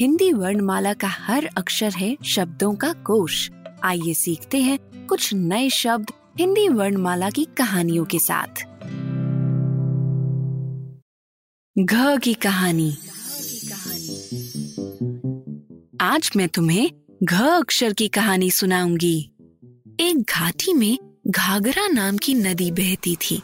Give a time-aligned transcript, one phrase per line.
[0.00, 3.50] हिंदी वर्णमाला का हर अक्षर है शब्दों का कोश।
[3.84, 8.62] आइए सीखते हैं कुछ नए शब्द हिंदी वर्णमाला की कहानियों के साथ।
[11.78, 12.96] घ की कहानी।
[16.00, 16.90] आज मैं तुम्हें
[17.22, 19.30] घ अक्षर की कहानी सुनाऊँगी।
[20.00, 20.98] एक घाटी में
[21.28, 23.42] घाघरा नाम की नदी बहती थी।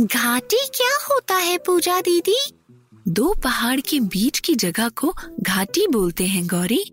[0.00, 2.61] घाटी क्या होता है पूजा दीदी?
[3.08, 6.84] दो पहाड़ के बीच की जगह को घाटी बोलते हैं गौरी।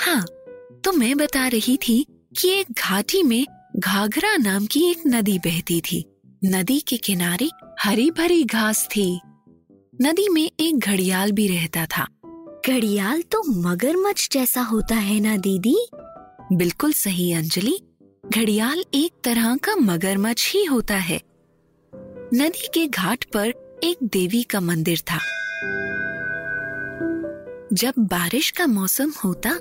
[0.00, 0.26] हाँ
[0.84, 2.06] तो मैं बता रही थी
[2.40, 6.04] कि एक घाटी में घाघरा नाम की एक नदी बहती थी।
[6.44, 9.20] नदी के किनारे हरी भरी घास थी।
[10.02, 12.06] नदी में एक घड़ियाल भी रहता था।
[12.68, 15.88] घड़ियाल तो मगरमच्छ जैसा होता है ना दीदी?
[16.52, 17.78] बिल्कुल सही अंजलि।
[18.26, 21.20] घड़ियाल एक तरह का मगरमच्छ ही होता है।
[22.34, 25.18] नदी के घाट पर एक देवी का मंदिर था।
[27.72, 29.52] जब बारिश का मौसम होता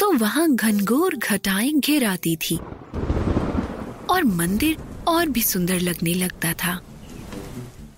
[0.00, 2.56] तो वहाँ घनघोर घटाएँ घिर आती थी
[4.10, 4.76] और मंदिर
[5.08, 6.80] और भी सुंदर लगने लगता था।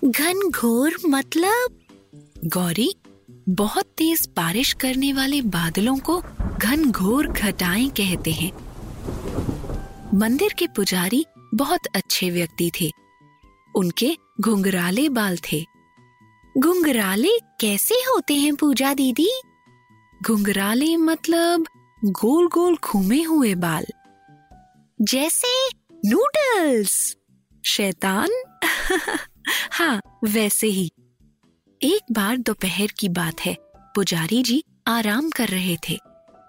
[0.05, 1.79] घनघोर मतलब?
[2.45, 2.93] गौरी,
[3.49, 6.21] बहुत तेज बारिश करने वाले बादलों को
[6.59, 8.51] घनघोर घटाएँ कहते हैं।
[10.13, 12.91] मंदिर के पुजारी बहुत अच्छे व्यक्ति थे।
[13.75, 15.65] उनके घुंघराले बाल थे।
[16.57, 19.41] घुंघराले कैसे होते हैं पूजा दीदी?
[20.23, 21.65] घुंघराले मतलब
[22.05, 23.85] गोल गोल घूमे हुए बाल।
[25.01, 25.69] जैसे
[26.05, 27.17] नूडल्स।
[27.65, 28.29] शैतान?
[29.71, 30.91] हाँ वैसे ही।
[31.83, 33.57] एक बार दोपहर की बात है।
[33.95, 35.99] पुजारी जी आराम कर रहे थे।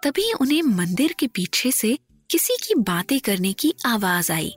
[0.02, 1.98] तभी उन्हें मंदिर के पीछे से
[2.30, 4.54] किसी की बातें करने की आवाज़ आई।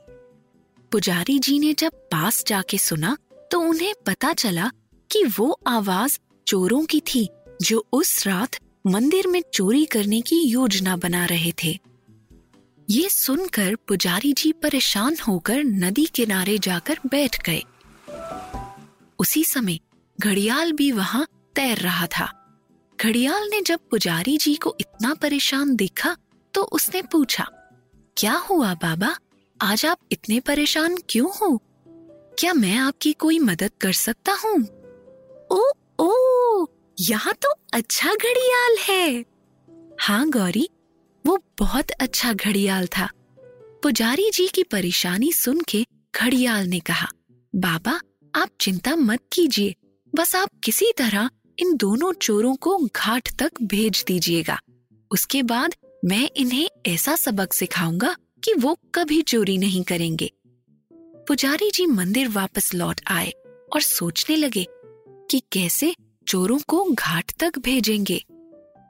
[0.92, 3.16] पुजारी जी ने जब पास जाके सुना
[3.50, 4.70] तो उन्हें पता चला
[5.10, 7.28] कि वो आवाज़ चोरों की थी,
[7.62, 8.56] जो उस रात
[8.86, 11.78] मंदिर में चोरी करने की योजना बना रहे थे।
[12.88, 17.62] ये सुनकर पुजारी जी परेशान होकर नदी किनारे जाकर बैठ गए।
[19.18, 19.78] उसी समय
[20.18, 22.32] घड़ियाल भी वहाँ तैर रहा था।
[22.98, 26.16] घड़ियाल ने जब पुजारी जी को इतना परेशान देखा
[26.54, 27.48] तो उसने पूछा,
[28.16, 29.16] क्या हुआ बाबा?
[29.62, 31.62] आज आप इतने परेशान क्यों हो?
[32.38, 34.58] क्या मैं आपकी कोई मदद कर सकता हूँ?
[35.50, 35.70] ओ
[36.00, 36.66] ओ,
[37.00, 39.24] यहाँ तो अच्छा घड़ियाल है।
[40.00, 40.68] हाँ गौरी,
[41.26, 43.08] वो बहुत अच्छा घड़ियाल था।
[43.82, 45.84] पुजारी जी की परेशानी सुन के
[46.16, 47.08] घड़ियाल ने कहा,
[47.56, 48.00] बाबा,
[48.34, 49.74] आप चिंता मत कीजिए।
[50.14, 54.60] बस आप किसी तरह इन दोनों चोरों को घाट तक भेज दीजिएगा।
[55.10, 60.30] उसके बाद मैं इन्हें ऐसा सबक सिखाऊँगा कि वो कभी चोरी नहीं करेंगे।
[61.28, 63.30] पुजारी जी मंदिर वापस लौट आए
[63.74, 64.66] और सोचने लगे
[65.30, 65.94] कि कैसे
[66.28, 68.24] चोरों को घाट तक भेजेंगे।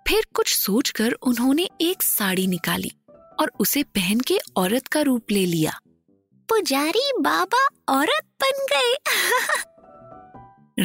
[0.09, 2.93] फिर कुछ सोचकर उन्होंने एक साड़ी निकाली
[3.41, 5.79] और उसे पहन के औरत का रूप ले लिया।
[6.49, 8.95] पुजारी बाबा औरत बन गए।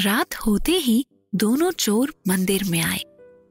[0.03, 3.01] रात होते ही दोनों चोर मंदिर में आए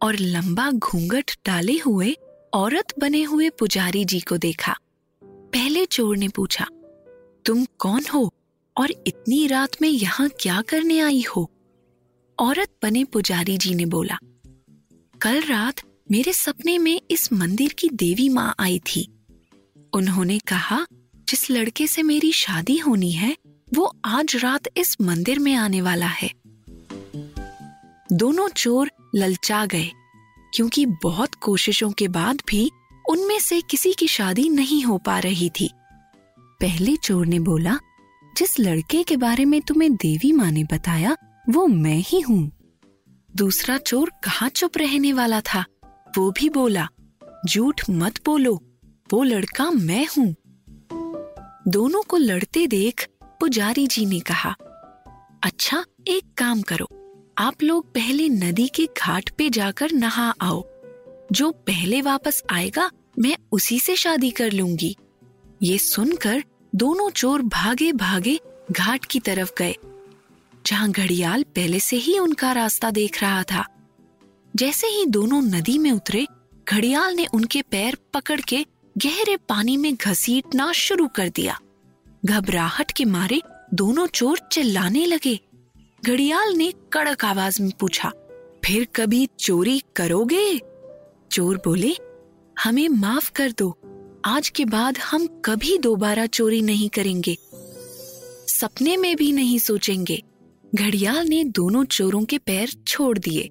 [0.02, 2.16] और लंबा घूंघट डाले हुए
[2.54, 4.76] औरत बने हुए पुजारी जी को देखा।
[5.52, 6.66] पहले चोर ने पूछा,
[7.44, 8.30] तुम कौन हो
[8.76, 11.50] और इतनी रात में यहाँ क्या करने आई हो?
[12.38, 14.18] औरत बने पुजारी जी ने बोला,
[15.20, 19.06] कल रात मेरे सपने में इस मंदिर की देवी माँ आई थी।
[19.92, 20.84] उन्होंने कहा,
[21.28, 23.36] जिस लड़के से मेरी शादी होनी है,
[23.68, 26.30] वो आज रात इस मंदिर में आने वाला है।
[28.12, 29.90] दोनों चोर ललचा गए,
[30.52, 32.70] क्योंकि बहुत कोशिशों के बाद भी
[33.12, 35.70] उनमें से किसी की शादी नहीं हो पा रही थी।
[36.60, 37.78] पहले चोर ने बोला,
[38.36, 41.16] जिस लड़के के बारे में तुम्हें देवी माँ ने बताया,
[41.50, 42.50] वो मैं ही हूँ।
[43.36, 45.64] दूसरा चोर कहाँ चुप रहने वाला था,
[46.18, 46.88] वो भी बोला,
[47.48, 48.54] झूठ मत बोलो,
[49.12, 50.34] वो लड़का मैं हूँ।
[51.68, 53.06] दोनों को लड़ते देख
[53.40, 54.54] पुजारी जी ने कहा
[55.44, 56.88] अच्छा एक काम करो,
[57.38, 60.62] आप लोग पहले नदी के घाट पे जाकर नहा आओ।
[61.32, 64.96] जो पहले वापस आएगा मैं उसी से शादी कर लूँगी।
[65.62, 66.42] ये सुनकर
[66.74, 68.38] दोनों चोर भागे भागे
[68.72, 69.74] घाट की तरफ़ गए,
[70.66, 73.64] जहाँ घड़ियाल पहले से ही उनका रास्ता देख रहा था।
[74.54, 76.26] जैसे ही दोनों नदी में उतरे,
[76.68, 78.64] घड़ियाल ने उनके पैर पकड़ के
[78.96, 81.58] गहरे पानी में घसीटना शुरू कर दिया।
[82.24, 83.40] घबराहट के मारे
[83.74, 85.38] दोनों चोर चिल्लाने लगे।
[86.04, 88.12] घड़ियाल ने कड़क आवाज़ में पूछा,
[88.64, 90.58] फिर कभी चोरी करोगे?
[91.30, 91.94] चोर बोले
[92.64, 93.78] हमें माफ़ कर दो।
[94.24, 97.36] आज के बाद हम कभी दोबारा चोरी नहीं करेंगे।
[98.48, 100.22] सपने में भी नहीं सोचेंगे।
[100.74, 103.50] घड़ियाल ने दोनों चोरों के पैर छोड़ दिए।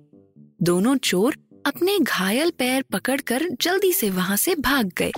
[0.62, 5.12] दोनों चोर अपने घायल पैर पकड़कर जल्दी से वहाँ से भाग गए।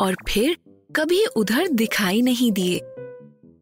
[0.00, 0.56] और फिर
[0.96, 2.78] कभी उधर दिखाई नहीं दिए।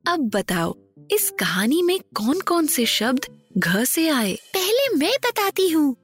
[0.06, 0.76] अब बताओ
[1.10, 3.26] इस कहानी में कौन कौन से शब्द
[3.58, 4.34] घ से आए?
[4.34, 5.96] पहले मैं बताती हूँ।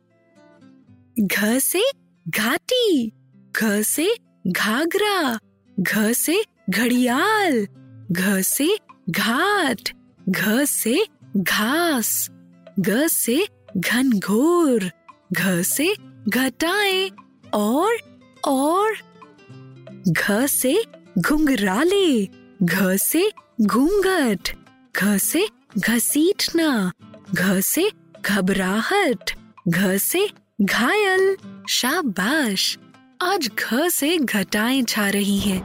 [1.20, 3.12] घ से घाटी
[3.56, 4.08] घ से
[4.46, 5.38] घाघरा
[5.81, 7.67] घ से घड़ियाल
[8.12, 8.69] घ से
[9.11, 9.90] घाट
[10.28, 10.96] घ से
[11.37, 12.11] घास
[12.88, 13.46] ग से
[13.76, 14.90] घनघोर
[15.32, 15.94] घ से
[16.28, 17.11] घटाएँ
[17.55, 17.96] और
[18.49, 18.94] और
[20.08, 20.76] घ से
[21.19, 22.25] घुंघराले
[22.62, 23.31] घ से
[23.62, 24.55] घूंघट
[24.96, 25.46] घ से
[25.79, 26.70] घसीटना
[27.34, 27.90] घ से
[28.25, 29.31] घबराहट
[29.69, 30.29] घ से
[30.61, 31.37] घायल,
[31.69, 32.79] शाबाश।
[33.23, 35.62] आज घर से घटाएँ छा रही हैं।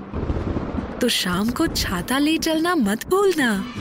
[1.00, 3.74] तो शाम को छाता ले चलना मत भूलना।